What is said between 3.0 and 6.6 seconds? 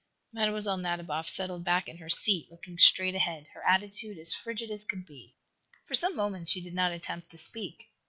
ahead, her attitude as frigid as could be. For some moments she